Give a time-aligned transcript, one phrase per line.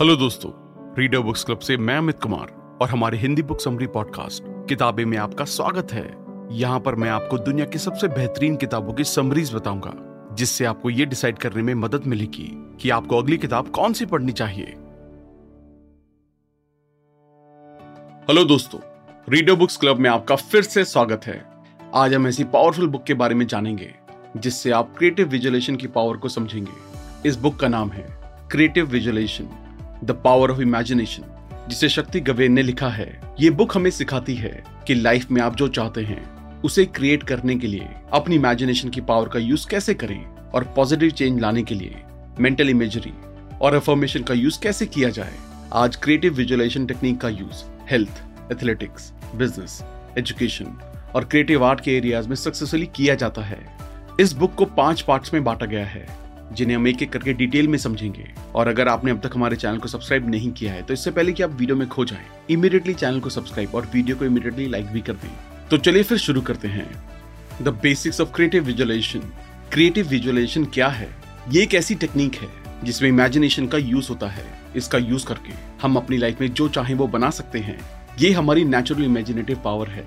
[0.00, 0.50] Hello दोस्तों
[0.98, 2.50] reader books club से मैं अमित कुमार
[2.82, 6.04] और हमारे हिंदी बुक समरी पॉडकास्ट किताबें में आपका स्वागत है।
[6.52, 9.92] यहाँ पर मैं आपको दुनिया की सबसे बेहतरीन किताबों की समरीज बताऊँगा,
[10.34, 12.48] जिससे आपको ये डिसाइड करने में मदद मिलेगी
[12.80, 14.64] कि आपको अगली किताब कौन सी पढ़नी चाहिए।
[18.28, 18.80] हेलो दोस्तों
[19.28, 21.44] रीडर बुक्स क्लब में आपका फिर से स्वागत है।
[21.94, 23.94] आज हम ऐसी पावरफुल बुक के बारे में जानेंगे,
[24.36, 28.08] जिससे आप क्रिएटिव विजुलेशन की पावर को समझेंगे। इस बुक का नाम है
[28.50, 29.48] creative visualization
[30.04, 31.34] the power of imagination
[31.68, 35.56] जिसे शक्ति गवेन ने लिखा है, ये बुक हमें सिखाती है कि लाइफ में आप
[35.56, 39.94] जो चाहते हैं, उसे क्रिएट करने के लिए, अपनी इमेजिनेशन की पावर का यूज़ कैसे
[39.94, 40.24] करें
[40.54, 42.02] और पॉजिटिव चेंज लाने के लिए
[42.40, 43.12] मेंटल इमेजरी
[43.60, 45.34] और अफर्मेशन का यूज़ कैसे किया जाए।
[45.74, 49.82] आज क्रिएटिव विजुअलाइजेशन टेक्निक का use health athletics business
[50.18, 50.78] education
[51.14, 53.60] और क्रिएटिव आर्ट के एरियाज़ में सक्सेसफुली किया जाता है।
[54.20, 56.06] इस बुक को पाँच पार्ट्स में बांटा गया है।
[56.52, 59.78] जिन्हें हम एक एक करके डिटेल में समझेंगे। और अगर आपने अब तक हमारे चैनल
[59.78, 62.94] को सब्सक्राइब नहीं किया है तो इससे पहले कि आप वीडियो में खो जाएँ इमीडिएटली
[62.94, 65.30] चैनल को सब्सक्राइब और वीडियो को इमीडिएटली लाइक भी कर दें।
[65.70, 66.90] तो चलिए फिर शुरू करते हैं।
[67.62, 69.18] The basics of creative visualization
[69.72, 71.08] creative visualization क्या है?
[71.50, 72.48] ये एक ऐसी टेक्निक है,
[72.84, 76.94] जिसमें इमेजिनेशन का यूज़ होता है। इसका यूज़ करके हम अपनी लाइफ में जो चाहे
[76.94, 77.78] वो बना सकते हैं।
[78.18, 80.06] ये हमारी नेचुरल इमेजिनेटिव पावर है।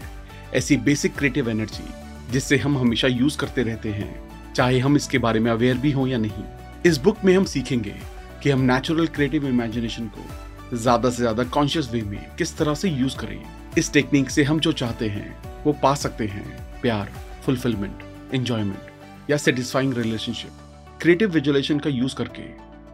[0.54, 1.84] ऐसी बेसिक क्रिएटिव एनर्जी
[2.32, 6.08] जिससे हम हमेशा यूज़ करते रहते हैं। चाहे हम इसके बारे में अवेयर भी हों
[6.08, 6.44] या नहीं,
[6.86, 7.96] इस बुक में हम सीखेंगे
[8.44, 12.90] कि हम नेचुरल क्रिएटिव इमेजिनेशन को ज़्यादा से ज़्यादा कॉन्शियस वे में किस तरह से
[12.90, 13.42] यूज़ करें।
[13.78, 16.46] इस टेक्निक से हम जो चाहते हैं, वो पा सकते हैं
[16.82, 17.12] प्यार
[17.46, 22.44] फुलफिलमेंट एंजॉयमेंट या सेटिस्फाइंग रिलेशनशिप क्रिएटिव विजुअलाइजेशन का यूज़ करके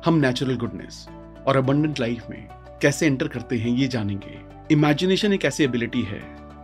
[0.05, 1.05] हम नेचुरल गुडनेस
[1.47, 2.47] और अबंडेंट लाइफ में
[2.81, 4.39] कैसे एंटर करते हैं, ये जानेंगे।
[4.71, 6.21] इमेजिनेशन एक ऐसी एबिलिटी है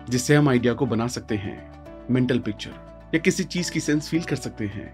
[0.09, 1.58] जिससे हम आइडिया को बना सकते हैं।
[2.11, 4.86] मेंटल पिक्चर या किसी चीज़ की सेंस फील कर सकते हैं।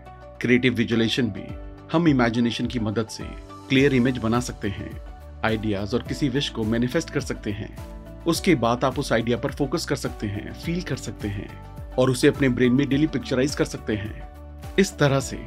[0.42, 3.23] क्रिएटिव विजुअलेशन में हम इमेजिनेशन की मदद से
[3.70, 4.89] क्लियर इमेज बना सकते हैं।
[5.45, 7.70] आइडियाज़ और किसी विश को मैनिफेस्ट कर सकते हैं।
[8.26, 11.48] उसके बाद आप उस आइडिया पर फोकस कर सकते हैं फील कर सकते हैं
[11.95, 15.39] और उसे अपने ब्रेन में डेली पिक्चराइज कर सकते हैं। इस तरह से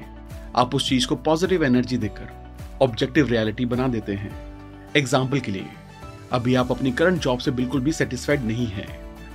[0.56, 2.32] आप उस चीज़ को पॉजिटिव एनर्जी देकर
[2.82, 4.32] ऑब्जेक्टिव रियलिटी बना देते हैं।
[4.96, 5.66] एग्ज़ाम्पल के लिए,
[6.32, 8.86] अभी आप अपनी करंट जॉब से बिल्कुल भी सेटिस्फाइड नहीं है।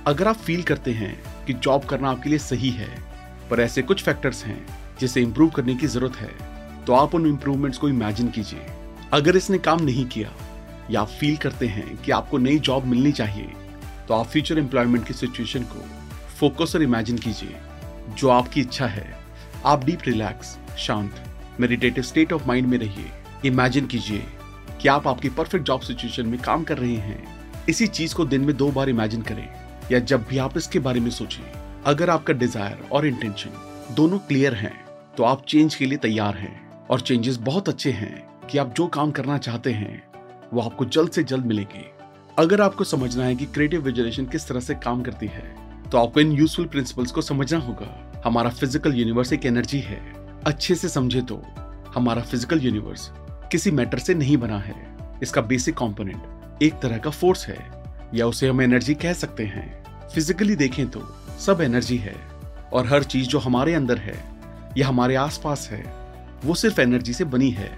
[0.06, 3.07] अगर आप फील करते हैं कि जॉब करना आपके लिए सही है
[3.50, 4.64] पर ऐसे कुछ फैक्टर्स हैं
[5.00, 6.30] जिसे इंप्रूव करने की ज़रूरत है।
[6.84, 8.66] तो आप उन इंप्रूवमेंट्स को इमेजिन कीजिए।
[9.12, 10.32] अगर इसने काम नहीं किया
[10.90, 13.52] या आप फील करते हैं कि आपको नई जॉब मिलनी चाहिए
[14.08, 15.84] तो आप फ्यूचर एम्प्लॉयमेंट की सिचुएशन को
[16.38, 17.56] फोकस और इमेजिन कीजिए।
[18.10, 19.18] जो आपकी इच्छा है,
[19.64, 21.24] आप डीप रिलैक्स शांत
[21.60, 23.10] मेडिटेटिव स्टेट ऑफ़ माइंड में रहिए।
[23.44, 24.24] इमेजिन कीजिए
[24.80, 27.22] कि आप आपकी परफेक्ट जॉब सिचुएशन में काम कर रहे हैं।
[27.68, 29.48] इसी चीज़ को दिन में दो बार इमेजिन करें
[29.92, 31.42] या जब भी आप इसके बारे में सोचें
[31.86, 33.50] अगर आपका डिज़ायर और इंटेंशन
[33.94, 34.76] दोनों क्लियर हैं
[35.16, 38.86] तो आप चेंज के लिए तैयार हैं। और चेंजेस बहुत अच्छे हैं कि आप जो
[38.88, 40.02] काम करना चाहते हैं,
[40.52, 41.84] वो आपको जल्द से जल्द मिलेंगे।
[42.38, 45.42] अगर आपको समझना है कि क्रिएटिव विजुअलाइजेशन किस तरह से काम करती है
[45.90, 50.00] तो आपको इन यूजफुल प्रिंसिपल्स को समझना होगा। हमारा फ़िज़िकल यूनिवर्स एक एनर्जी है।
[50.46, 51.42] अच्छे से समझे तो
[51.94, 53.10] हमारा फ़िज़िकल यूनिवर्स
[53.52, 54.74] किसी मैटर से नहीं बना है।
[55.22, 57.58] इसका बेसिक कंपोनेंट एक तरह का फोर्स है,
[58.14, 61.00] या उसे हम एनर्जी कह सकते हैं। फिजिकली देखें तो
[61.38, 62.14] सब एनर्जी है
[62.72, 64.24] और हर चीज़ जो हमारे अंदर है
[64.76, 65.82] या हमारे आसपास है,
[66.44, 67.70] वो सिर्फ़ एनर्जी से बनी है।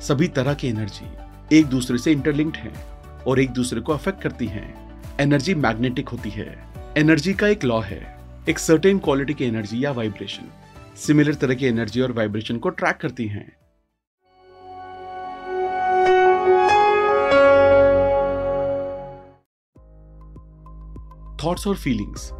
[0.00, 2.72] सभी तरह की एनर्जी एक दूसरे से इंटरलिंक्ड है
[3.26, 7.80] और एक दूसरे को अफेक्ट करती हैं। एनर्जी मैग्नेटिक होती है। एनर्जी का एक लॉ
[7.80, 10.50] है, एक सर्टेन क्वालिटी की एनर्जी या वाइब्रेशन
[10.96, 13.52] सिमिलर तरह की एनर्जी और वाइब्रेशन को ट्रैक करती हैं।
[21.44, 22.30] थॉट्स और फीलिंग्स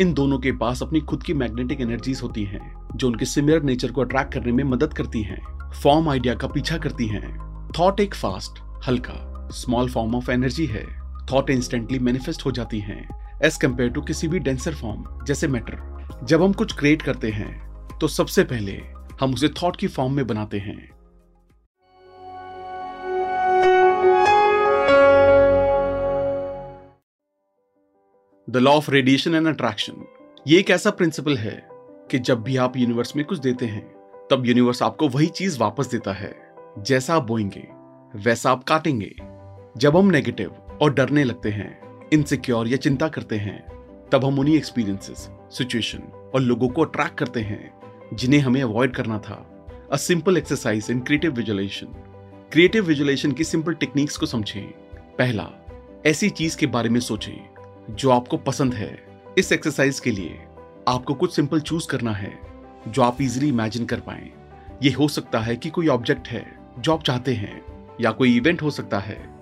[0.00, 3.92] इन दोनों के पास अपनी खुद की मैग्नेटिक एनर्जीज होती हैं, जो उनके सिमिलर नेचर
[3.92, 5.40] को अट्रैक्ट करने में मदद करती हैं
[5.72, 10.84] फॉर्म आइडिया का पीछा करती हैं। थॉट एक फास्ट हल्का स्मॉल फॉर्म ऑफ़ एनर्जी है।
[11.32, 13.06] थॉट इंस्टेंटली मैनिफेस्ट हो जाती हैं
[13.44, 17.98] एज कंपेयर टू किसी भी डेंसर फॉर्म जैसे मैटर जब हम कुछ क्रिएट करते हैं
[17.98, 18.80] तो सबसे पहले
[19.20, 20.97] हम उसे थॉट की फॉर्म में बनाते हैं।
[28.50, 29.92] The law of radiation and attraction
[30.46, 31.68] ये एक ऐसा प्रिंसिपल है
[32.10, 33.92] कि जब भी आप यूनिवर्स में कुछ देते हैं,
[34.30, 37.68] तब यूनिवर्स आपको वही चीज़ वापस देता है। जैसा आप बोएँगे,
[38.18, 39.14] वैसा आप काटेंगे।
[39.76, 40.50] जब हम नेगेटिव
[40.82, 43.66] और डरने लगते हैं इनसिक्योर या चिंता करते हैं,
[44.12, 47.80] तब हम उन्हीं एक्सपीरियंसेस सिचुएशन और लोगों को अट्रैक्ट करते हैं,
[48.14, 51.86] जिन्हें हमें अवॉइड करना था। A simple exercise in creative visualization
[52.52, 54.66] creative visualization की सिंपल टेक्निक्स को समझें।
[55.18, 55.50] पहला,
[56.06, 57.57] ऐसी चीज़ के बारे में सोचें।
[57.90, 59.04] जो आपको पसंद है।
[59.38, 60.40] इस एक्सरसाइज के लिए
[60.88, 62.38] आपको कुछ सिंपल चूज़ करना है,
[62.88, 64.30] जो आप इजीली इमेजिन कर पाए।
[64.82, 67.62] ये हो सकता है कि कोई ऑब्जेक्ट है, जो आप चाहते हैं,
[68.00, 69.34] या कोई इवेंट हो सकता है,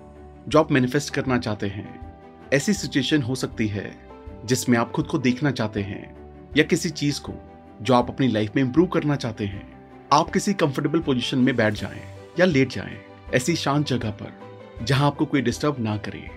[0.47, 2.17] जो आप मैनिफेस्ट करना चाहते हैं।
[2.53, 3.97] ऐसी सिचुएशन हो सकती है,
[4.45, 6.17] जिसमें आप खुद को देखना चाहते हैं,
[6.57, 7.33] या किसी चीज़ को,
[7.81, 11.73] जो आप अपनी लाइफ में इंप्रूव करना चाहते हैं। आप किसी कंफर्टेबल पोजीशन में बैठ
[11.73, 12.01] जाएँ,
[12.39, 12.97] या लेट जाएँ,
[13.33, 14.33] ऐसी शांत जगह पर,
[14.85, 16.36] जहाँ आपको कोई डिस्टर्ब ना करे।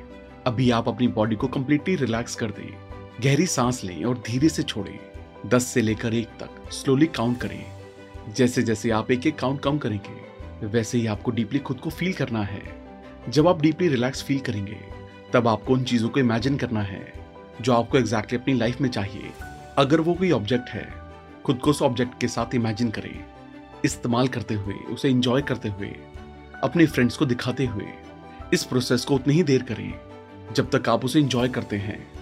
[0.50, 2.76] अभी आप अपनी बॉडी को कम्प्लीटली रिलैक्स कर दें।
[3.20, 4.98] गहरी सांस लें और धीरे से छोड़ें।
[5.46, 7.66] दस से लेकर एक तक स्लोली काउंट करें।
[8.34, 12.12] जैसे जैसे आप एक एक काउंट कम करेंगे, वैसे ही आपको डीपली खुद को फील
[12.12, 12.62] करना है।
[13.28, 14.78] जब आप डीपली रिलैक्स फील करेंगे,
[15.32, 17.12] तब आपको उन चीज़ों को इमेजिन करना है,
[17.60, 19.30] जो आपको एग्जैक्टली exactly अपनी लाइफ में चाहिए।
[19.78, 20.92] अगर वो कोई ऑब्जेक्ट है,
[21.44, 23.24] खुद को उस ऑब्जेक्ट के साथ इमेजिन करें।
[23.84, 25.96] इस्तेमाल करते हुए, उसे इंजॉय करते हुए,
[26.62, 27.86] अपने फ्रेंड्स को दिखाते हुए,
[28.52, 30.09] इस प्रोसेस को उतनी ही देर करें।
[30.52, 32.12] जब तक आप उसे इंजॉय करते हैं।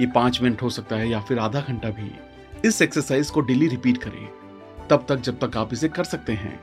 [0.00, 2.10] ये पाँच मिनट हो सकता है या फिर आधा घंटा भी।
[2.68, 4.28] इस एक्सरसाइज को डेली रिपीट करें।
[4.90, 6.60] तब तक जब तक आप इसे कर सकते हैं।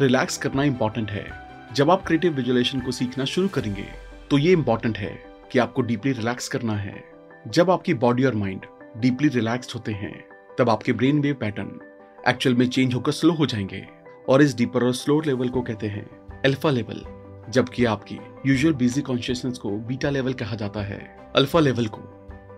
[0.00, 1.26] रिलैक्स करना इंपॉर्टेंट है।
[1.72, 3.86] जब आप क्रिएटिव विजुलेशन को सीखना शुरू करेंगे
[4.30, 7.04] तो ये इंपॉर्टेंट है कि आपको डीपली रिलैक्स करना है।
[7.48, 10.24] जब आपकी बॉडी और माइंड डीपली रिलैक्स होते हैं,
[10.58, 11.80] तब आपके ब्रेन वेव पैटर्न
[12.28, 13.86] एक्चुअल में चेंज होकर स्लो हो जाएँगे।
[14.28, 16.06] और इस डीपर और स्लो लेवल को कहते हैं
[16.44, 17.13] अल्फ़ा लेवल
[17.50, 20.98] जबकि आपकी यूजुअल बिज़ी कॉन्शियसनेस को बीटा लेवल कहा जाता है
[21.36, 22.00] अल्फ़ा लेवल को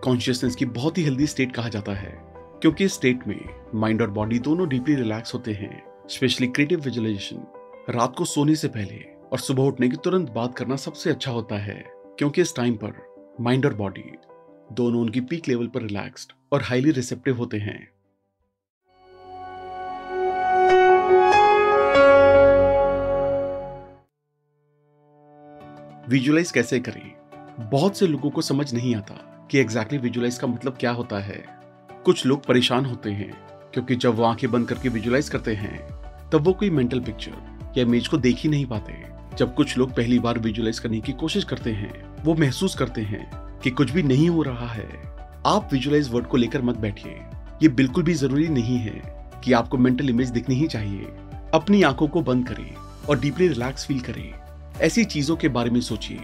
[0.05, 2.12] कॉन्शियसनेस की बहुत ही हेल्दी स्टेट कहा जाता है,
[2.61, 3.38] क्योंकि इस स्टेट में
[3.75, 7.47] माइंड और बॉडी दोनों डीपली रिलैक्स होते हैं स्पेशली क्रिएटिव विजुअलाइजेशन
[7.91, 11.56] रात को सोने से पहले और सुबह उठने के तुरंत बाद करना सबसे अच्छा होता
[11.56, 11.83] है,
[12.19, 14.11] क्योंकि इस टाइम पर माइंड और बॉडी
[14.73, 17.79] दोनों उनकी पीक लेवल पर रिलैक्स्ड और हाईली रिसेप्टिव होते हैं।
[26.08, 27.12] विजुलाइज कैसे करें?
[27.70, 31.44] बहुत से लोगों को समझ नहीं आता कि एग्जैक्टली विजुलाइज का मतलब क्या होता है।
[32.05, 33.32] कुछ लोग परेशान होते हैं,
[33.75, 35.88] क्योंकि जब वो आँखें बंद करके विजुलाइज करते हैं,
[36.31, 37.32] तब वो कोई मेंटल पिक्चर
[37.79, 39.05] या इमेज को देख ही नहीं पाते।
[39.37, 43.31] जब कुछ लोग पहली बार विजुलाइज करने की कोशिश करते हैं, वो महसूस करते हैं
[43.59, 44.88] कि कुछ भी नहीं हो रहा है।
[45.47, 47.12] आप विजुलाइज वर्ड को लेकर मत बैठिए।
[47.62, 51.05] ये बिल्कुल भी ज़रूरी नहीं है कि आपको मेंटल इमेज दिखनी ही चाहिए।
[51.55, 52.75] अपनी आँखों को बंद करें
[53.09, 54.45] और डीपली रिलैक्स फील करें।
[54.81, 56.20] ऐसी चीज़ों के बारे में सोचिए,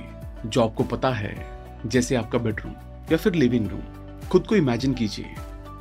[0.47, 1.47] जो आपको पता है,
[1.87, 2.73] जैसे आपका बेडरूम
[3.13, 3.81] या फिर लिविंग रूम
[4.29, 5.35] खुद को इमेजिन कीजिए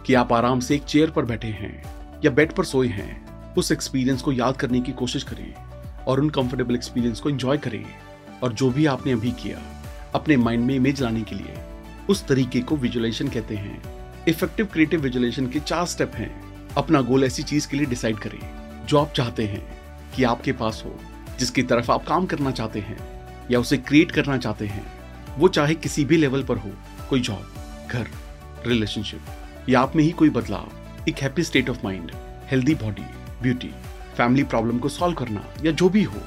[0.05, 1.83] कि आप आराम से एक चेयर पर बैठे हैं
[2.25, 5.53] या बेड पर सोए हैं। उस एक्सपीरियंस को याद करने की कोशिश करें
[6.07, 7.85] और उन कंफर्टेबल एक्सपीरियंस को एंजॉय करें
[8.43, 9.61] और जो भी आपने अभी किया,
[10.15, 11.53] अपने माइंड में इमेज लाने के लिए,
[12.09, 13.81] उस तरीके को विजुअलाइजेशन कहते हैं।
[14.27, 16.43] इफ़ेक्टिव क्रिएटिव विजुअलाइजेशन के चार स्टेप हैं।
[16.77, 18.39] अपना गोल ऐसी चीज़ के लिए डिसाइड करें,
[18.85, 19.65] जो आप चाहते हैं
[20.15, 20.99] कि आपके पास हो।
[21.41, 22.97] जिसकी तरफ़ आप काम करना चाहते हैं
[23.51, 24.85] या उसे क्रिएट करना चाहते हैं,
[25.37, 26.71] वो चाहे किसी भी लेवल पर हो,
[27.09, 28.07] कोई जॉब घर
[28.67, 30.71] रिलेशनशिप या आप में ही कोई बदलाव,
[31.09, 32.11] एक happy state of mind
[32.51, 33.05] healthy body
[33.41, 33.71] beauty
[34.17, 36.21] family problem को सॉल्व करना, या जो भी हो,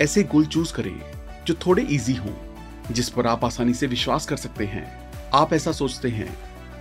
[0.00, 1.00] ऐसे गोल चूज़ करें
[1.46, 2.34] जो थोड़े इजी हों,
[2.90, 4.86] जिस पर आप आसानी से विश्वास कर सकते हैं।
[5.34, 6.32] आप ऐसा सोचते हैं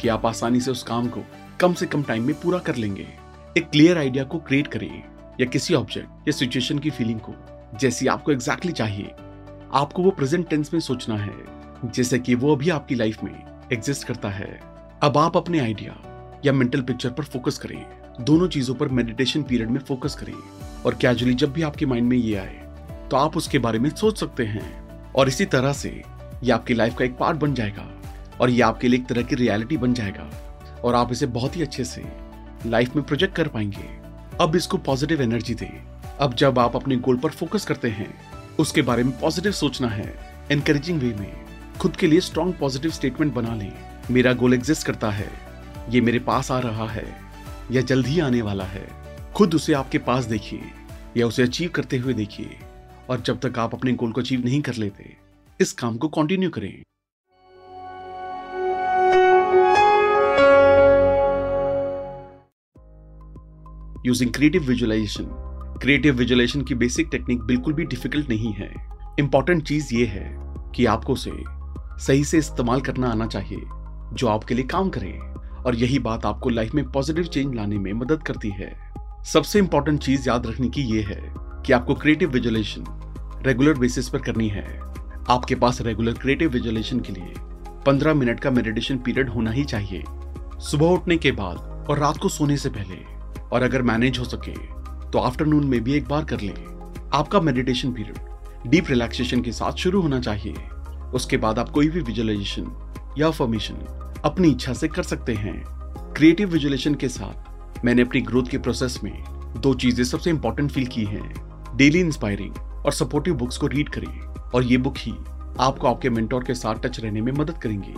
[0.01, 1.23] कि आप आसानी से उस काम को
[1.59, 3.07] कम से कम टाइम में पूरा कर लेंगे।
[3.57, 5.03] एक क्लियर आइडिया को क्रिएट करें,
[5.41, 7.35] या किसी ऑब्जेक्ट या सिचुएशन की फीलिंग को
[7.75, 9.11] जैसी आपको एग्जैक्टली exactly चाहिए।
[9.73, 11.33] आपको वो प्रेजेंट टेंस में सोचना है,
[11.85, 13.43] जैसे कि वो अभी आपकी लाइफ में
[13.73, 14.59] एग्जिस्ट करता है।
[15.03, 15.95] अब आप अपने आइडिया
[16.45, 17.85] या मेंटल पिक्चर पर फोकस करें।
[18.21, 20.35] दोनों चीज़ों पर मेडिटेशन पीरियड में फोकस करें।
[20.85, 22.67] और कैजुअली जब भी आपके माइंड में ये आए
[23.11, 26.03] तो आप उसके बारे में सोच सकते हैं। और इसी तरह से
[26.43, 27.91] ये आपकी लाइफ का एक पार्ट बन जाएगा।
[28.41, 30.29] और ये आपके लिए एक तरह की रियलिटी बन जाएगा।
[30.83, 32.05] और आप इसे बहुत ही अच्छे से
[32.65, 33.99] लाइफ में प्रोजेक्ट कर पाएँगे।
[34.41, 38.21] अब इसको पॉजिटिव एनर्जी दे। अब जब आप अपने गोल पर फोकस करते हैं,
[38.59, 41.45] उसके बारे में पॉजिटिव सोचना है। एनकरेजिंग वे में,
[41.79, 43.73] खुद के लिए स्ट्रॉन्ग पॉजिटिव स्टेटमेंट बना लें।
[44.11, 45.29] मेरा गोल एग्जिस्ट करता है।
[45.89, 47.15] ये मेरे पास आ रहा है।
[47.71, 48.87] या जल्द ही आने वाला है।
[49.35, 50.61] खुद उसे आपके पास देखिए,
[51.17, 52.59] या उसे अचीव करते हुए देखिए।
[53.09, 55.17] और जब तक आप अपने गोल को अचीव नहीं कर लेते,
[55.61, 56.83] इस काम को कंटिन्यू करें।
[64.05, 65.48] Using creative visualisation
[65.81, 68.73] creative visualisation की बेसिक टेक्निक बिल्कुल भी डिफ़िकल्ट नहीं है।
[69.19, 70.37] इंपॉर्टेंट चीज़ ये है
[70.75, 71.31] कि आपको उसे
[72.03, 73.59] सही से इस्तेमाल करना आना चाहिए,
[74.13, 75.19] जो आपके लिए काम करे।
[75.65, 78.93] और यही बात आपको लाइफ में पॉजिटिव चेंज लाने में मदद करती है।
[79.23, 81.33] सबसे इंपॉर्टेंट चीज़ याद रखने की ये है
[81.65, 82.83] कि आपको क्रिएटिव विजुअलेशन
[83.45, 84.81] रेगुलर बेसिस पर करनी है।
[85.29, 87.33] आपके पास रेगुलर क्रिएटिव विजुअलेशन के लिए
[87.85, 90.03] 15 मिनट का मेडिटेशन पीरियड होना ही चाहिए।
[90.59, 93.19] सुबह उठने के बाद और रात को सोने से पहले।
[93.51, 94.78] और अगर मैनेज हो सके
[95.13, 96.53] तो आफ्टरनून में भी एक बार कर लें।
[97.13, 100.53] आपका मेडिटेशन पीरियड डीप रिलैक्सेशन के साथ शुरू होना चाहिए।
[101.13, 102.71] उसके बाद आप कोई भी विजुअलाइजेशन
[103.17, 103.75] या फॉर्मेशन
[104.25, 105.61] अपनी इच्छा से कर सकते हैं।
[106.15, 109.13] क्रिएटिव विजुलेशन के साथ मैंने अपनी ग्रोथ के प्रोसेस में
[109.57, 114.19] दो चीज़ें सबसे इंपॉर्टेंट फील की हैं। डेली इंस्पायरिंग और सपोर्टिव बुक्स को रीड करें
[114.53, 115.13] और ये बुक ही
[115.59, 117.93] आपको आपके मेंटोर के साथ टच रहने में मदद करेंगे।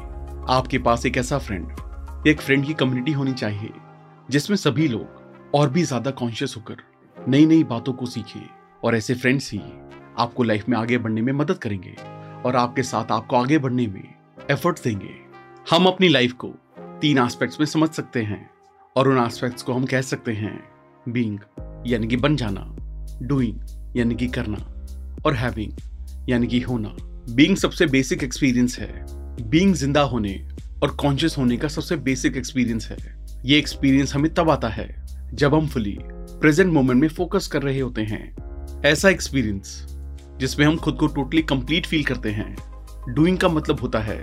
[0.50, 3.70] आपके पास एक ऐसा फ्रेंड एक फ्रेंड की कम्युनिटी होनी चाहिए,
[4.32, 6.84] जिसमें सभी लोग और भी ज़्यादा कॉन्शियस होकर
[7.28, 8.40] नई नई बातों को सीखे
[8.84, 9.60] और ऐसे फ्रेंड्स ही
[10.18, 11.94] आपको लाइफ में आगे बढ़ने में मदद करेंगे
[12.46, 14.04] और आपके साथ आपको आगे बढ़ने में
[14.52, 15.14] एफर्ट देंगे।
[15.70, 16.48] हम अपनी लाइफ को
[17.02, 18.50] तीन एस्पेक्ट्स में समझ सकते हैं
[18.96, 20.54] और उन एस्पेक्ट्स को हम कह सकते हैं
[21.10, 21.40] बीइंग
[21.88, 22.66] यानी कि बन जाना
[23.22, 24.58] डूइंग यानी कि करना
[25.26, 25.74] और हैविंग
[26.30, 26.96] यानी कि होना।
[27.36, 29.06] बीइंग सबसे बेसिक एक्सपीरियंस है।
[29.50, 30.34] बीइंग ज़िंदा होने
[30.84, 32.98] और कॉन्शियस होने का सबसे बेसिक एक्सपीरियंस है।
[33.46, 34.90] ये एक्सपीरियंस हमें तब आता है
[35.34, 35.98] जब हम फुली
[36.42, 38.36] प्रेजेंट मोमेंट में फोकस कर रहे होते हैं।
[38.86, 39.98] ऐसा एक्सपीरियंस
[40.40, 42.56] जिसमें हम खुद को टोटली कंप्लीट फील करते हैं।
[43.10, 44.22] डूइंग का मतलब होता है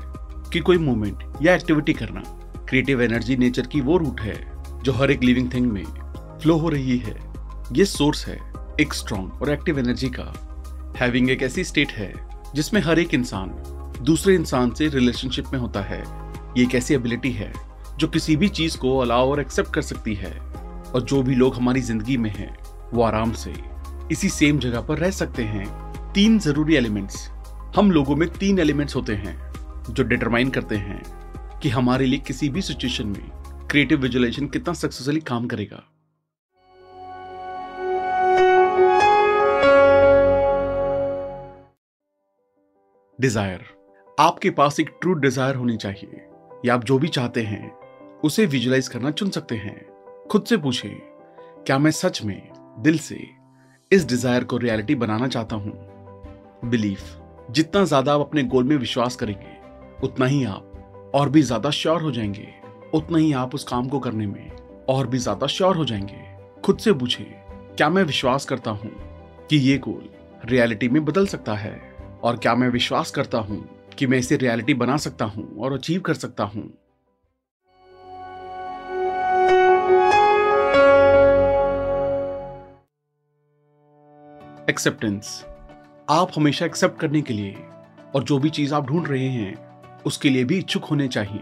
[0.52, 2.20] कि कोई मूवमेंट या एक्टिविटी करना।
[2.68, 5.84] क्रिएटिव एनर्जी नेचर की वो रूट है, जो हर एक लिविंग थिंग में
[6.42, 7.18] फ्लो हो रही है।
[7.72, 10.32] ये सोर्स है, एक स्ट्रॉन्ग और एक्टिव एनर्जी का।
[11.00, 12.14] हैविंग एक ऐसी स्टेट है,
[12.54, 13.48] जिसमें हर एक इंसान
[14.02, 16.00] दूसरे इंसान से रिलेशनशिप में होता है।
[16.58, 17.52] ये एक ऐसी एबिलिटी है,
[17.98, 20.47] जो किसी भी चीज़ को अलाव और एक्सेप्ट कर सकती है।
[20.94, 22.56] और जो भी लोग हमारी ज़िंदगी में हैं,
[22.92, 23.52] वो आराम से
[24.12, 25.66] इसी सेम जगह पर रह सकते हैं।
[26.12, 27.28] तीन ज़रूरी एलिमेंट्स
[27.76, 29.36] हम लोगों में तीन एलिमेंट्स होते हैं,
[29.90, 31.02] जो डिटरमाइन करते हैं
[31.62, 35.82] कि हमारे लिए किसी भी सिचुएशन में क्रिएटिव विजुअलाइजेशन कितना सक्सेसफुली काम करेगा।
[43.18, 43.64] डिज़ायर
[44.18, 46.24] आपके पास एक ट्रू डिज़ायर होनी चाहिए।
[46.66, 47.70] या आप जो भी चाहते हैं,
[48.24, 49.76] उसे विजुलाइज करना चुन सकते हैं।
[50.30, 50.88] खुद से पूछे,
[51.66, 53.16] क्या मैं सच में दिल से
[53.90, 55.72] इस डिज़ायर को रियलिटी बनाना चाहता हूँ?
[56.64, 57.00] बिलीफ
[57.50, 59.56] जितना ज़्यादा आप अपने गोल में विश्वास करेंगे,
[60.02, 62.48] उतना ही आप और भी ज़्यादा श्योर हो जाएँगे।
[62.94, 64.50] उतना ही आप उस काम को करने में
[64.88, 66.24] और भी ज़्यादा श्योर हो जाएँगे।
[66.60, 67.24] खुद से पूछे,
[67.76, 68.90] क्या मैं विश्वास करता हूँ
[69.50, 70.08] कि ये गोल
[70.44, 71.80] रियलिटी में बदल सकता है?
[72.22, 73.68] और क्या मैं विश्वास करता हूँ
[73.98, 76.87] कि मैं इसे रियलिटी बना सकता हूँ और अचीव कर सकता हूँ?
[84.68, 85.28] एक्सेप्टेंस
[86.08, 87.54] आप हमेशा एक्सेप्ट करने के लिए
[88.14, 89.54] और जो भी चीज़ आप ढूंढ रहे हैं,
[90.06, 91.40] उसके लिए भी इच्छुक होने चाहिए।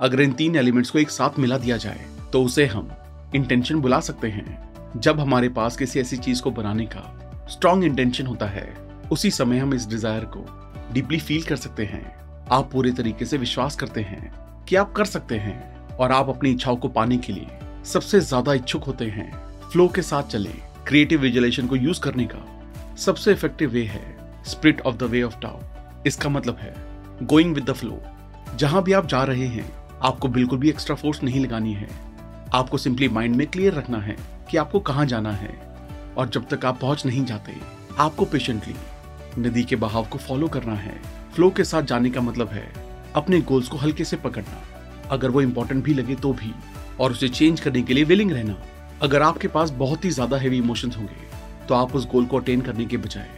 [0.00, 2.90] अगर इन तीन एलिमेंट्स को एक साथ मिला दिया जाए तो उसे हम
[3.34, 8.26] इंटेंशन बुला सकते हैं। जब हमारे पास किसी ऐसी चीज़ को बनाने का स्ट्रॉन्ग इंटेंशन
[8.26, 8.66] होता है,
[9.12, 10.44] उसी समय हम इस डिज़ायर को
[10.92, 12.04] डीपली फील कर सकते हैं।
[12.52, 14.32] आप पूरे तरीके से विश्वास करते हैं
[14.68, 18.54] कि आप कर सकते हैं और आप अपनी इच्छाओं को पाने के लिए सबसे ज़्यादा
[18.54, 19.30] इच्छुक होते हैं।
[19.70, 20.52] फ्लो के साथ चले
[20.86, 22.44] क्रिएटिव विजुअलाइजेशन को यूज़ करने का।
[22.96, 24.02] सबसे इफ़ेक्टिव वे है
[24.46, 25.60] spirit of the way of Tao
[26.06, 26.74] इसका मतलब है
[27.22, 28.00] गोइंग विद द फ्लो
[28.56, 29.64] जहाँ भी आप जा रहे हैं,
[30.02, 31.88] आपको बिल्कुल भी एक्स्ट्रा फोर्स नहीं लगानी है।
[32.54, 34.16] आपको सिंपली माइंड में क्लियर रखना है
[34.50, 35.52] कि आपको कहाँ जाना है।
[36.16, 37.54] और जब तक आप पहुँच नहीं जाते,
[37.98, 38.74] आपको पेशेंटली
[39.38, 40.94] नदी के बहाव को फॉलो करना है।
[41.34, 42.66] फ्लो के साथ जाने का मतलब है
[43.16, 44.62] अपने गोल्स को हल्के से पकड़ना।
[45.10, 46.54] अगर वो इम्पोर्टेंट भी लगे तो भी,
[47.00, 48.56] और उसे चेंज करने के लिए विलिंग रहना।
[49.02, 51.33] अगर आपके पास बहुत ही ज़्यादा हैवी इमोशंस होंगे
[51.68, 53.28] तो आप उस गोल को अटेन करने के बजाय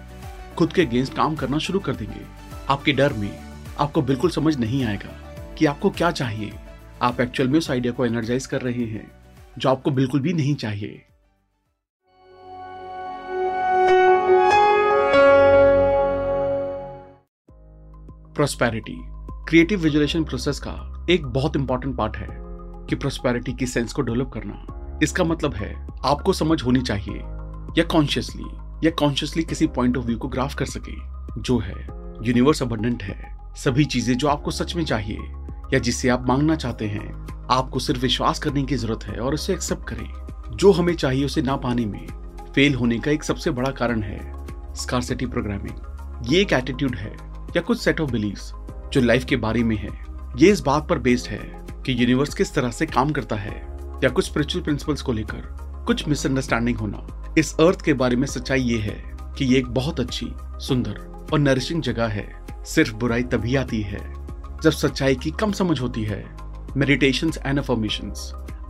[0.58, 2.20] खुद के अगेंस्ट काम करना शुरू कर देंगे।
[2.70, 3.38] आपके डर में
[3.78, 5.10] आपको बिल्कुल समझ नहीं आएगा
[5.58, 6.52] कि आपको क्या चाहिए।
[7.02, 9.10] आप एक्चुअल में उस आइडिया को एनर्जाइज कर रहे हैं,
[9.58, 11.02] जो आपको बिल्कुल भी नहीं चाहिए।
[18.34, 18.96] प्रोस्पेरिटी
[19.48, 22.28] क्रिएटिव विजुलेशन प्रोसेस का एक बहुत इंपॉर्टेंट पार्ट है
[22.88, 27.22] कि प्रोस्पेरिटी की सेंस को डेवलप करना। इसका मतलब है, आपको समझ होनी चाहिए
[27.78, 28.44] या कॉन्शियसली
[28.84, 30.92] या कॉन्शियसली किसी पॉइंट ऑफ़ व्यू को ग्राफ कर सके,
[31.40, 31.74] जो है
[32.22, 35.18] यूनिवर्स अबंडेंट है, सभी चीज़ें जो आपको सच में चाहिए,
[35.72, 39.52] या जिसे आप मांगना चाहते हैं, आपको सिर्फ़ विश्वास करने की ज़रूरत है और उसे
[39.52, 42.06] एक्सेप्ट करें। जो हमें चाहिए उसे ना पाने में
[42.54, 44.20] फेल होने का एक सबसे बड़ा कारण है
[44.74, 47.12] स्कारसिटी प्रोग्रामिंग ये एक एटीट्यूड है,
[47.56, 48.50] या कुछ सेट ऑफ़ बिलीव्स
[48.92, 49.90] जो लाइफ के बारे में है।
[50.36, 53.54] ये इस बात पर बेस्ड है कि यूनिवर्स किस तरह से काम करता है,
[54.04, 57.06] या कुछ स्पिरिचुअल प्रिंसिपल्स को लेकर, कुछ मिसअंडरस्टैंडिंग होना।
[57.38, 58.94] इस अर्थ के बारे में सच्चाई ये है
[59.38, 60.26] कि ये एक बहुत अच्छी
[60.66, 60.98] सुंदर
[61.32, 62.24] और नरिशिंग जगह है।
[62.64, 63.98] सिर्फ़ बुराई तभी आती है
[64.62, 66.24] जब सच्चाई की कम समझ होती है।
[66.76, 68.12] मेडिटेशन एंड अफर्मेशन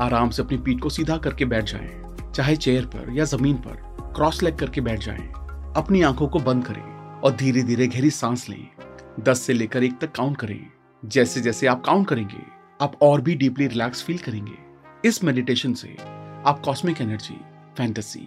[0.01, 3.77] आराम से अपनी पीठ को सीधा करके बैठ जाएँ, चाहे चेयर पर या ज़मीन पर
[4.17, 5.29] क्रॉस लेग करके बैठ जाएँ,
[5.77, 6.83] अपनी आँखों को बंद करें
[7.21, 8.67] और धीरे धीरे गहरी सांस लें।
[9.21, 10.59] दस से लेकर एक तक काउंट करें।
[11.03, 12.43] जैसे जैसे आप काउंट करेंगे
[12.81, 14.59] आप और भी डीपली रिलैक्स फील करेंगे।
[15.05, 15.97] इस मेडिटेशन से
[16.47, 17.41] आप कॉस्मिक एनर्जी
[17.79, 18.27] फैंटेसी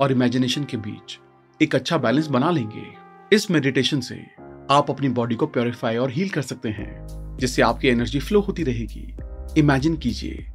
[0.00, 1.18] और इमेजिनेशन के बीच
[1.62, 2.84] एक अच्छा बैलेंस बना लेंगे।
[3.32, 4.24] इस मेडिटेशन से
[4.70, 8.62] आप अपनी बॉडी को प्योरीफाई और हील कर सकते हैं, जिससे आपकी एनर्जी फ्लो होती
[8.62, 9.16] रहेगी।
[9.58, 10.46] इमेजिन कीजिए,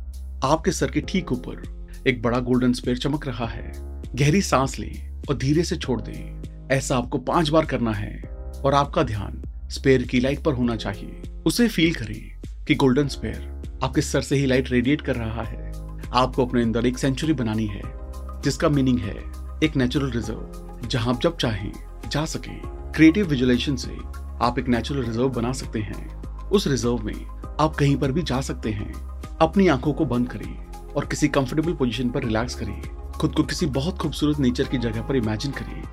[0.43, 1.63] आपके सर के ठीक ऊपर
[2.07, 3.71] एक बड़ा गोल्डन स्पेयर चमक रहा है।
[4.15, 8.21] गहरी सांस लें और धीरे से छोड़ दें। ऐसा आपको पाँच बार करना है
[8.65, 13.79] और आपका ध्यान स्पेयर की लाइट पर होना चाहिए। उसे फील करें कि गोल्डन स्पेयर
[13.83, 15.71] आपके सर से ही लाइट रेडिएट कर रहा है।
[16.13, 18.00] आपको अपने अंदर एक सेंचुरी बनानी है।
[18.43, 19.15] जिसका मीनिंग है
[19.63, 21.71] एक नेचुरल रिज़र्व जहाँ आप जब चाहें,
[22.09, 22.51] जा सके।
[22.91, 23.97] क्रिएटिव विजुलेशन से
[24.41, 27.25] आप एक नेचुरल रिज़र्व बना सकते हैं। उस रिज़र्व में
[27.59, 28.93] आप कहीं पर भी जा सकते हैं।
[29.37, 32.81] अपनी आँखों को बंद करें और किसी कंफर्टेबल पोजीशन पर रिलैक्स करें।
[33.11, 35.83] खुद को किसी बहुत खूबसूरत नेचर की जगह पर इमेजिन करें।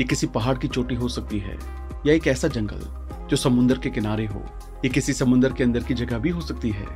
[0.00, 1.58] ये किसी पहाड़ की चोटी हो सकती है,
[2.06, 2.80] या एक ऐसा जंगल
[3.28, 4.42] जो समुद्र के किनारे हो।
[4.84, 6.86] ये किसी समुद्र के अंदर की जगह भी हो सकती है,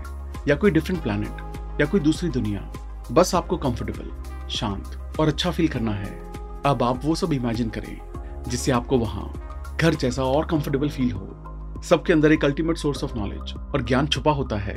[0.49, 2.73] या कोई डिफरेंट प्लानट या कोई दूसरी दुनिया।
[3.13, 6.33] बस आपको कंफर्टेबल शांत और अच्छा फील करना है।
[6.67, 8.01] अब आप वो सब इमेजिन करें,
[8.49, 9.33] जिससे आपको वहाँ
[9.81, 14.07] घर जैसा और कंफर्टेबल फील हो। सबके अंदर एक अल्टीमेट सोर्स ऑफ़ नॉलेज और ज्ञान
[14.07, 14.77] छुपा होता है।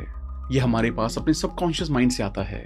[0.51, 2.65] ये हमारे पास अपने सबकॉन्शियस माइंड से आता है,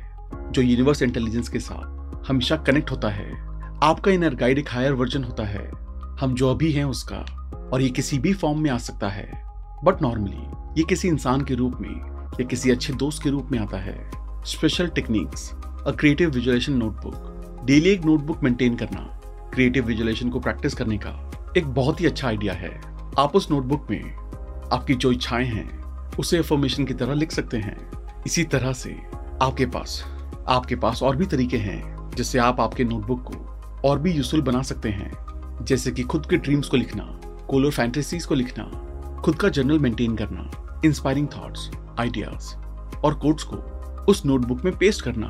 [0.52, 3.32] जो यूनिवर्स इंटेलिजेंस के साथ हमेशा कनेक्ट होता है।
[3.84, 5.72] आपका इनर गाइड एक हायर वर्जन होता है।
[6.22, 7.18] हम जो अभी हैं उसका
[7.74, 9.46] और ये किसी भी फॉर्म में आ सकता है।
[9.84, 10.42] बट नॉर्मली
[10.82, 11.96] ये किसी इंसान के रूप में,
[12.34, 15.52] या किसी अच्छे दोस्त के रूप में आता है। Special techniques
[15.88, 19.22] a creative visualisation notebook daily एक नोटबुक मेंटेन करना
[19.54, 22.82] क्रिएटिव विजुलेशन को प्रैक्टिस करने का एक बहुत ही अच्छा आइडिया है।
[23.20, 24.14] आप उस नोटबुक में
[24.74, 25.84] आपकी जो इच्छाएँ हैं,
[26.20, 27.92] उसे अफर्मेशन की तरह लिख सकते हैं।
[28.26, 28.96] इसी तरह से
[29.42, 30.06] आपके पास
[30.48, 34.62] आपके पास और भी तरीके हैं, जिससे आप आपके नोटबुक को और भी यूजफुल बना
[34.62, 35.12] सकते हैं।
[35.66, 37.04] जैसे कि खुद के ड्रीम्स को लिखना
[37.50, 38.64] कोलर फैंटेसीज को लिखना,
[39.22, 40.52] खुद का जर्नल मेंटेन करना
[40.86, 41.70] इंस्पायरिंग थॉट्स
[42.00, 42.56] आइडियाज़
[42.98, 45.28] और कोड्स को उस नोटबुक में पेस्ट करना।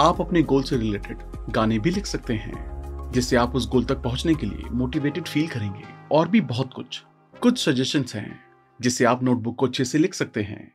[0.00, 1.18] आप अपने गोल से रिलेटेड
[1.50, 2.70] गाने भी लिख सकते हैं,
[3.12, 7.02] जिससे आप उस गोल तक पहुँचने के लिए मोटिवेटेड फील करेंगे। और भी बहुत कुछ।
[7.40, 8.40] कुछ सजेशंस हैं,
[8.80, 10.72] जिससे आप नोटबुक को अच्छे से लिख सकते हैं।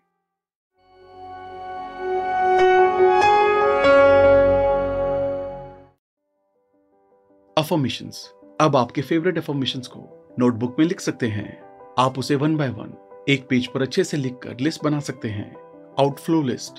[7.57, 12.69] अफर्मेशंस अब आपके फेवरेट अफर्मेशंस को नोटबुक में लिख सकते हैं। आप उसे वन बाय
[12.69, 12.93] वन
[13.29, 15.55] एक पेज पर अच्छे से लिखकर लिस्ट बना सकते हैं।
[15.99, 16.73] आउटफ्लो लिस्ट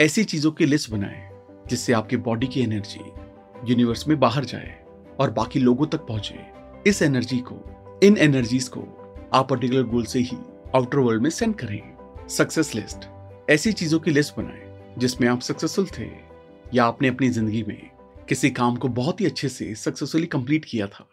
[0.00, 1.28] ऐसी चीज़ों की लिस्ट बनाएँ,
[1.68, 3.00] जिससे आपके बॉडी की एनर्जी
[3.70, 4.70] यूनिवर्स में बाहर जाए
[5.20, 6.38] और बाकी लोगों तक पहुँचे।
[6.90, 7.56] इस एनर्जी को,
[8.02, 8.80] इन एनर्जीज को
[9.34, 10.36] आप पर्टिकुलर गोल से ही
[10.74, 13.08] आउटर वर्ल्ड में सेंड करें। सक्सेस लिस्ट
[13.50, 16.10] ऐसी चीज़ों की लिस्ट बनाएँ, जिसमें आप सक्सेसफुल थे
[16.74, 17.90] या आपने अपनी ज़िंदगी में
[18.28, 21.06] किसी काम को बहुत ही अच्छे से सक्सेसफुली कंप्लीट किया था।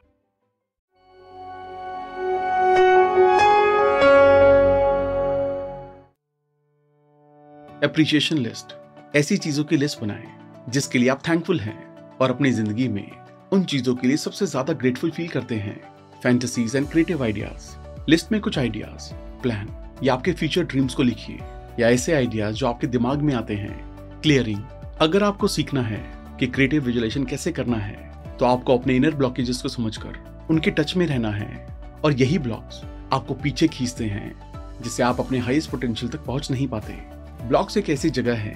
[7.83, 8.73] अप्रिशिएशन लिस्ट
[9.15, 10.27] ऐसी चीज़ों की लिस्ट बनाएँ,
[10.69, 13.11] जिसके लिए आप थैंकफुल हैं और अपनी ज़िंदगी में
[13.53, 15.75] उन चीज़ों के लिए सबसे ज़्यादा ग्रेटफुल फील करते हैं।
[16.23, 17.67] Fantasies and creative ideas
[18.09, 19.11] list में कुछ आइडियाज़
[19.41, 19.67] प्लान
[20.03, 21.39] या आपके फ्यूचर ड्रीम्स को लिखिए,
[21.79, 24.63] या ऐसे आइडियाज़ जो आपके दिमाग में आते हैं। क्लियरिंग
[25.01, 26.01] अगर आपको सीखना है
[26.39, 30.95] कि क्रिएटिव विजुलेशन कैसे करना है तो आपको अपने इनर ब्लॉकेजेस को समझकर उनके टच
[30.97, 31.65] में रहना है।
[32.03, 32.81] और यही ब्लॉक्स
[33.13, 34.33] आपको पीछे खींचते हैं,
[34.81, 38.55] जिससे आप अपने हाईएस्ट पोटेंशियल तक पहुँच नहीं पाते। ब्लॉक्स एक ऐसी जगह है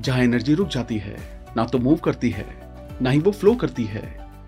[0.00, 1.16] जहाँ एनर्जी रुक जाती है,
[1.56, 2.46] ना तो मूव करती है,
[3.02, 4.02] ना ही वो फ्लो करती है।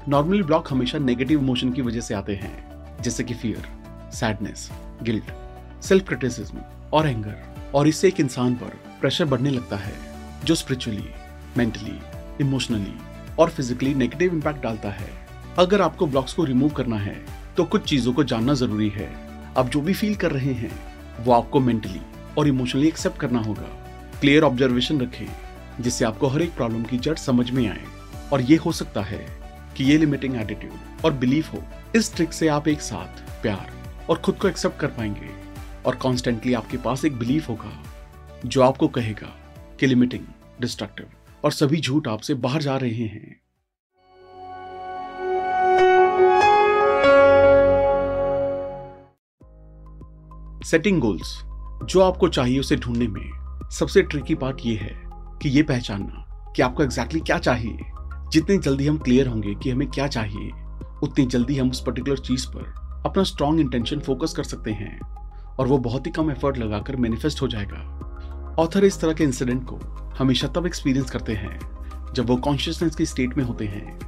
[0.09, 3.67] नॉर्मली ब्लॉक हमेशा नेगेटिव इमोशन की वजह से आते हैं, जैसे कि fear
[4.13, 4.69] sadness
[5.03, 5.33] guilt
[5.83, 6.61] self criticism
[6.93, 7.43] और एंगर
[7.75, 9.93] और इससे एक इंसान पर प्रेशर बढ़ने लगता है,
[10.45, 11.09] जो स्पिरिचुअली
[11.57, 11.99] मेंटली
[12.41, 12.95] इमोशनली
[13.39, 15.11] और फिजिकली नेगेटिव इम्पैक्ट डालता है।
[15.59, 17.17] अगर आपको ब्लॉक्स को रिमूव करना है
[17.57, 19.11] तो कुछ चीज़ों को जानना ज़रूरी है।
[19.59, 20.73] आप जो भी फील कर रहे हैं,
[21.21, 22.01] वो आपको मेंटली
[22.39, 23.69] और इमोशनली एक्सेप्ट करना होगा।
[24.21, 25.27] क्लियर ऑब्जर्वेशन रखें,
[25.81, 27.85] जिससे आपको हर एक प्रॉब्लम की जड़ समझ में आए।
[28.33, 29.27] और ये हो सकता है
[29.77, 31.63] कि ये लिमिटिंग एटीट्यूड और बिलीफ हो।
[31.97, 33.73] इस ट्रिक से आप एक साथ प्यार
[34.11, 35.31] और खुद को एक्सेप्ट कर पाएँगे
[35.87, 37.83] और कॉन्स्टेंटली आपके पास एक बिलीफ होगा,
[38.47, 39.37] जो आपको कहेगा
[39.81, 40.25] कि लिमिटिंग
[40.61, 41.07] डिस्ट्रक्टिव
[41.45, 43.41] और सभी झूठ आपसे बाहर जा रहे हैं।
[50.65, 51.39] सेटिंग गोल्स
[51.83, 53.31] जो आपको चाहिए उसे ढूँढने में,
[53.71, 55.01] सबसे ट्रिकी पार्ट ये है
[55.43, 59.71] कि ये पहचानना कि आपको एग्जैक्टली exactly क्या चाहिए। जितनी जल्दी हम क्लियर होंगे कि
[59.71, 60.51] हमें क्या चाहिए,
[61.03, 65.01] उतनी जल्दी हम उस पर्टिकुलर चीज़ पर अपना स्ट्रॉन्ग इंटेंशन फोकस कर सकते हैं
[65.59, 69.65] और वो बहुत ही कम एफर्ट लगाकर मैनिफेस्ट हो जाएगा। ऑथर इस तरह के इंसिडेंट
[69.65, 69.77] को
[70.19, 71.59] हमेशा तब एक्सपीरियंस करते हैं
[72.15, 73.99] जब वो कॉन्शियसनेस की स्टेट में होते हैं।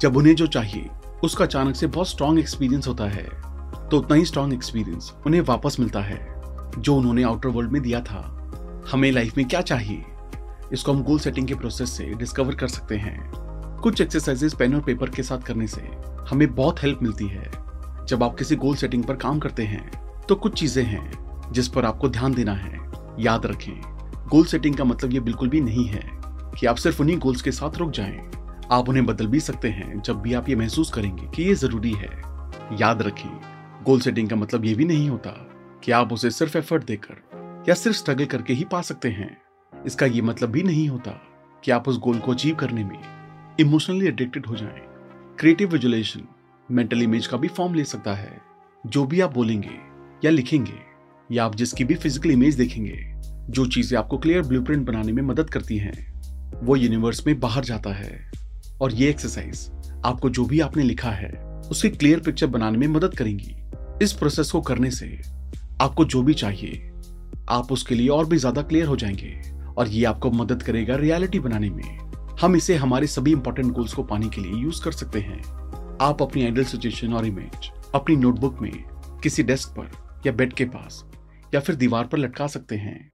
[0.00, 0.90] जब उन्हें जो चाहिए,
[1.24, 3.24] उसका अचानक से बहुत स्ट्रॉन्ग एक्सपीरियंस होता है
[3.90, 6.33] तो उतना ही स्ट्रॉन्ग एक्सपीरियंस उन्हें वापस मिलता है।
[6.78, 8.20] जो उन्होंने आउटर वर्ल्ड में दिया था।
[8.92, 10.04] हमें लाइफ में क्या चाहिए?
[10.72, 13.30] इसको हम गोल सेटिंग के प्रोसेस से डिस्कवर कर सकते हैं।
[13.82, 15.80] कुछ एक्सरसाइजेस पेन और पेपर के साथ करने से
[16.30, 17.50] हमें बहुत हेल्प मिलती है।
[18.08, 19.90] जब आप किसी गोल सेटिंग पर काम करते हैं
[20.28, 22.80] तो कुछ चीज़ें हैं जिस पर आपको ध्यान देना है।
[23.20, 23.80] याद रखें
[24.28, 26.02] गोल सेटिंग का मतलब ये बिल्कुल भी नहीं है
[26.58, 28.30] कि आप सिर्फ़ उन्हीं गोल्स के साथ रुक जाएँ।
[28.72, 31.92] आप उन्हें बदल भी सकते हैं जब भी आप ये महसूस करेंगे कि ये ज़रूरी
[31.92, 32.10] है।
[32.80, 33.30] याद रखें
[33.84, 35.30] गोल सेटिंग का मतलब ये भी नहीं होता
[35.84, 39.36] कि आप उसे सिर्फ़ एफर्ट देकर या सिर्फ़ स्ट्रगल करके ही पा सकते हैं?
[39.86, 41.10] इसका ये मतलब भी नहीं होता
[41.64, 42.98] कि आप उस गोल को अचीव करने में
[43.60, 44.80] इमोशनली एडिक्टेड हो जाएँ।
[45.38, 46.22] क्रिएटिव विजुलेशन
[46.70, 48.40] मेंटल इमेज का भी फॉर्म ले सकता है।
[48.86, 49.76] जो भी आप बोलेंगे
[50.24, 50.78] या लिखेंगे
[51.30, 52.98] या आप जिसकी भी फ़िज़िकल इमेज देखेंगे,
[53.50, 56.14] जो चीज़ें आपको क्लियर ब्लूप्रिंट बनाने में मदद करती हैं,
[56.62, 58.30] वो यूनिवर्स में बाहर जाता है।
[58.80, 59.70] और ये एक्सरसाइज
[60.04, 61.32] आपको जो भी आपने लिखा है,
[61.70, 63.56] उसकी क्लियर पिक्चर बनाने में मदद करेंगी।
[64.02, 65.33] इस प्रोसेस को करने से
[65.82, 66.90] आपको जो भी चाहिए,
[67.48, 69.40] आप उसके लिए और भी ज़्यादा क्लियर हो जाएँगे
[69.76, 71.98] और ये आपको मदद करेगा रियलिटी बनाने में।
[72.40, 75.42] हम इसे हमारे सभी इंपॉर्टेंट गोल्स को पाने के लिए यूज़ कर सकते हैं।
[76.02, 78.72] आप अपनी आइडल सिचुएशन और इमेज अपनी नोटबुक में
[79.22, 79.90] किसी डेस्क पर
[80.26, 81.04] या बेड के पास
[81.54, 83.10] या फिर दीवार पर लटका सकते हैं।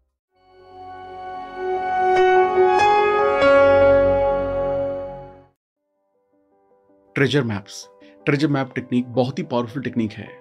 [7.16, 7.86] Treasure maps
[8.26, 10.39] treasure map technique बहुत ही पावरफुल टेक्निक है।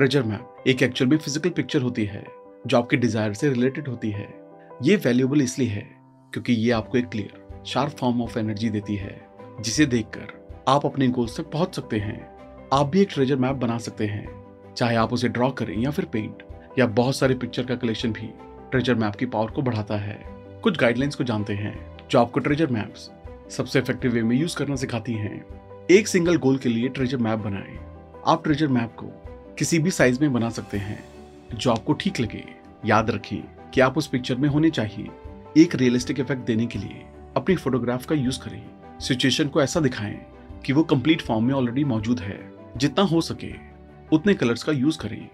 [0.00, 2.22] ट्रेजर मैप एक एक्चुअल में फ़िज़िकल पिक्चर होती है,
[2.66, 4.28] जो आपके डिज़ायर से रिलेटेड होती है।
[4.82, 5.82] ये वैल्यूएबल इसलिए है,
[6.32, 9.20] क्योंकि ये आपको एक clear sharp form of energy देती है,
[9.60, 12.18] जिसे देखकर आप अपने गोल्स तक पहुँच सकते हैं।
[12.72, 14.26] आप भी एक ट्रेजर मैप बना सकते हैं,
[14.74, 16.42] चाहे आप उसे ड्रॉ करें या फिर पेंट
[16.78, 18.32] या बहुत सारे पिक्चर का कलेक्शन भी
[18.70, 20.18] ट्रेजर मैप की पावर को बढ़ाता है।
[20.62, 21.78] कुछ गाइडलाइंस को जानते हैं,
[22.10, 23.10] जो आपको ट्रेजर मैप्स
[23.56, 25.44] सबसे इफ़ेक्टिव वे में यूज़ करना सिखाती हैं।
[25.90, 27.78] एक सिंगल गोल के लिए ट्रेजर मैप बनाएँ।
[28.26, 29.12] आप ट्रेजर मैप को
[29.58, 31.04] किसी भी साइज़ में बना सकते हैं,
[31.54, 32.44] जो आपको ठीक लगे।
[32.86, 35.08] याद रखें कि आप उस पिक्चर में होने चाहिए।
[35.62, 37.04] एक रियलिस्टिक इफ़ेक्ट देने के लिए
[37.36, 38.62] अपनी फोटोग्राफ का यूज़ करें।
[39.00, 40.26] सिचुएशन को ऐसा दिखाएँ
[40.64, 43.52] कि वो कंप्लीट फॉर्म में ऑलरेडी मौजूद है। जितना हो सके,
[44.12, 45.28] उतने कलर्स का यूज़ करें।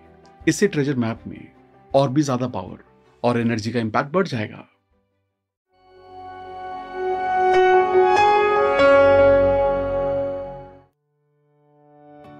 [0.48, 1.48] इससे ट्रेजर मैप में
[1.94, 2.85] और भी ज़्यादा पावर
[3.24, 4.68] और एनर्जी का इम्पैक्ट बढ़ जाएगा।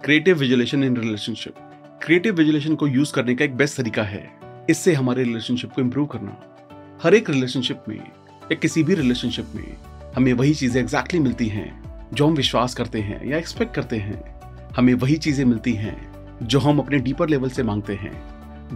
[0.05, 1.55] Creative visualisation in relationship
[2.03, 4.39] creative visualisation को यूज़ करने का एक बेस्ट तरीका है।
[4.71, 6.37] इससे हमारे रिलेशनशिप को इम्प्रूव करना।
[7.03, 8.01] हर एक रिलेशनशिप में,
[8.43, 9.77] या किसी भी रिलेशनशिप में,
[10.17, 11.83] हमें वही चीज़ें एग्जैक्टली मिलती हैं,
[12.13, 14.41] जो हम विश्वास करते हैं या एक्सपेक्ट करते हैं।
[14.77, 18.25] हमें वही चीज़ें मिलती हैं, जो हम अपने डीपर लेवल से मांगते हैं।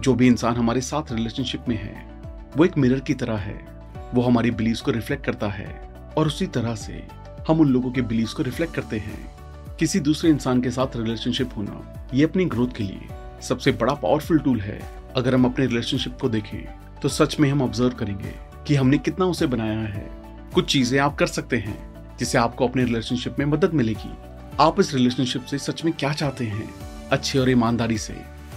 [0.01, 2.21] जो भी इंसान हमारे साथ रिलेशनशिप में है,
[2.57, 3.65] वो एक मिरर की तरह है।
[4.13, 7.07] वो हमारी बिलीव्स को रिफ्लेक्ट करता है और उसी तरह से
[7.47, 9.31] हम उन लोगों के बिलीव्स को रिफ्लेक्ट करते हैं।
[9.79, 13.07] किसी दूसरे इंसान के साथ रिलेशनशिप होना ये अपनी ग्रोथ के लिए
[13.41, 14.79] सबसे बड़ा पावरफुल टूल है।
[15.15, 16.59] अगर हम अपने रिलेशनशिप को देखें
[17.01, 18.33] तो सच में हम ऑब्ज़र्व करेंगे
[18.67, 20.09] कि हमने कितना उसे बनाया है।
[20.53, 21.77] कुछ चीज़ें आप कर सकते हैं,
[22.19, 24.11] जिससे आपको अपने रिलेशनशिप में मदद मिलेगी।
[24.59, 26.69] आप इस रिलेशनशिप से सच में क्या चाहते हैं?
[27.11, 28.15] अच्छे और ईमानदारी से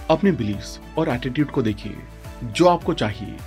[0.09, 1.95] अपने बिलीव्स और एटीट्यूड को देखिए।
[2.43, 3.37] जो आपको चाहिए,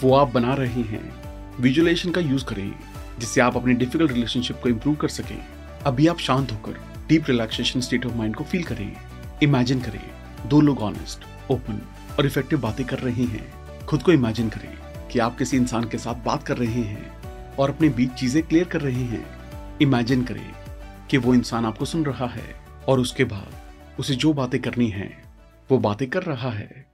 [0.00, 1.12] वो आप बना रहे हैं।
[1.60, 2.72] विजुअलाइजेशन का यूज़ करें,
[3.18, 5.38] जिससे आप अपनी डिफ़िकल्ट रिलेशनशिप को इम्प्रूव कर सकें।
[5.86, 8.96] अभी आप शांत होकर deep relaxation state of mind को फील करें।
[9.42, 11.80] इमेजिन करें दो लोग ऑनेस्ट ओपन
[12.18, 15.98] और इफ़ेक्टिव बातें कर रहे हैं। खुद को इमेजिन करें कि आप किसी इंसान के
[15.98, 19.24] साथ बात कर रहे हैं और अपने बीच चीज़ें क्लियर कर रहे हैं।
[19.82, 20.50] इमेजिन करें
[21.10, 25.22] कि वो इंसान आपको सुन रहा है और उसके बाद उसे जो बातें करनी है,
[25.70, 26.86] वो बातें कर रहा है।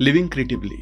[0.00, 0.78] लिविंग क्रिएटिवली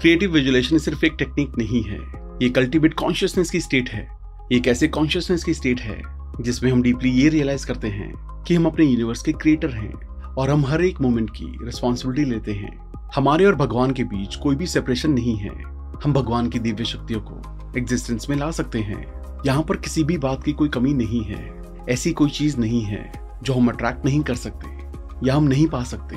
[0.00, 4.08] क्रिएटिव विजुलेशन सिर्फ़ एक टेक्निक नहीं है। ये कल्टीवेट कॉन्शियसनेस की स्टेट है।
[4.52, 6.02] एक ऐसे कॉन्शियसनेस की स्टेट है,
[6.40, 9.92] जिसमें हम डीपली ये रियलाइज़ करते हैं कि हम अपने यूनिवर्स के क्रिएटर हैं
[10.34, 14.56] और हम हर एक मोमेंट की रिस्पॉन्सिबिलिटी लेते हैं। हमारे और भगवान के बीच कोई
[14.56, 15.62] भी सेपरेशन नहीं है।
[16.04, 19.06] हम भगवान की दिव्य शक्तियों को एग्जिस्टेंस में ला सकते हैं।
[19.46, 23.12] यहाँ पर किसी भी बात की कोई कमी नहीं है। ऐसी कोई चीज़ नहीं है
[23.42, 24.68] जो हम अट्रैक्ट नहीं कर सकते
[25.28, 26.16] या हम नहीं पा सकते।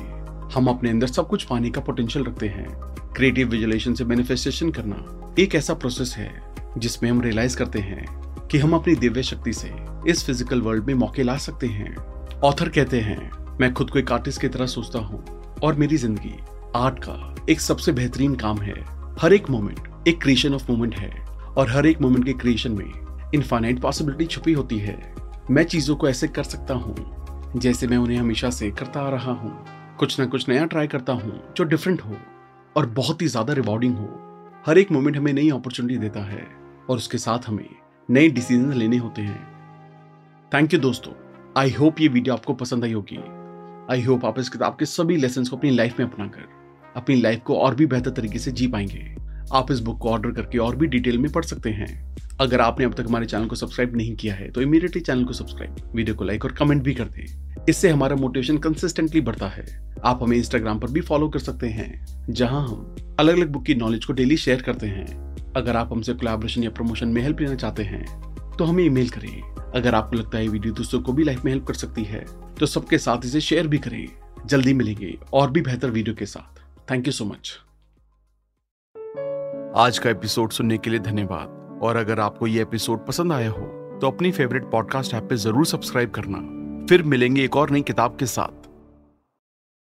[0.56, 2.70] हम अपने अंदर सब कुछ पाने का पोटेंशियल रखते हैं।
[3.16, 6.30] क्रिएटिव विजुलेशन से मैनिफेस्टेशन करना एक ऐसा प्रोसेस है
[6.78, 8.06] जिसमें हम रियलाइज़ करते हैं
[8.48, 9.72] कि हम अपनी दिव्य शक्ति से
[10.08, 11.96] इस फ़िज़िकल वर्ल्ड में मौके ला सकते हैं।
[12.44, 15.24] ऑथर कहते हैं, मैं खुद को एक आर्टिस्ट की तरह सोचता हूँ
[15.64, 16.34] और मेरी ज़िंदगी
[16.76, 18.74] आर्ट का एक सबसे बेहतरीन काम है।
[19.20, 21.10] हर एक मोमेंट एक क्रिएशन ऑफ़ मोमेंट है
[21.58, 24.98] और हर एक मोमेंट के क्रिएशन में इनफाइनाइट पॉसिबिलिटी छुपी होती है।
[25.52, 29.32] मैं चीज़ों को ऐसे कर सकता हूँ जैसे मैं उन्हें हमेशा से करता आ रहा
[29.32, 29.58] हूँ।
[30.00, 32.18] कुछ ना कुछ नया ट्राई करता हूँ जो डिफरेंट हो
[32.78, 34.22] और बहुत ही ज़्यादा रिवॉर्डिंग हो।
[34.66, 36.42] हर एक मोमेंट हमें नई अपॉर्चुनिटी देता है
[36.90, 37.68] और उसके साथ हमें
[38.10, 39.38] नए डिसीज़न लेने होते हैं।
[40.52, 41.14] थैंक यू दोस्तों।
[41.58, 43.18] आई होप ये वीडियो आपको पसंद आई होगी।
[43.94, 46.48] आई होप आप इस किताब के सभी लेसन को अपनी लाइफ में अपनाकर,
[46.96, 49.16] अपनी लाइफ को और भी बेहतर तरीके से जी पाएँगे।
[49.54, 52.86] आप इस बुक को ऑर्डर करके और भी डिटेल में पढ़ सकते हैं। अगर आपने
[52.86, 56.16] अब तक हमारे चैनल को सब्सक्राइब नहीं किया है तो इमीडिएटली चैनल को सब्सक्राइब वीडियो
[56.16, 60.36] को लाइक और कमेंट भी कर दें। इससे हमारा मोटिवेशन कंसिस्टेंटली बढ़ता है। आप हमें
[60.38, 64.14] इंस्टाग्राम पर भी फॉलो कर सकते हैं, जहाँ हम अलग अलग बुक की नॉलेज को
[64.14, 68.06] डेली शेयर करते हैं। अगर आप हमसे कोलैबोरेशन या प्रमोशन में हेल्प लेना चाहते हैं
[68.58, 69.42] तो हमें ईमेल करें।
[69.72, 72.26] अगर आपको लगता है वीडियो दोस्तों को भी लाइफ में हेल्प कर सकती है
[72.60, 74.08] तो सबके साथ इसे शेयर भी करें।
[74.46, 76.60] जल्दी मिलेंगे और भी बेहतर वीडियो के साथ।
[76.92, 77.58] थैंक यू सो मच
[79.78, 83.66] आज का एपिसोड सुनने के लिए धन्यवाद। और अगर आपको ये एपिसोड पसंद आया हो
[84.02, 86.38] तो अपनी फेवरेट पॉडकास्ट ऐप पे ज़रूर सब्सक्राइब करना।
[86.90, 88.65] फिर मिलेंगे एक और नई किताब के साथ।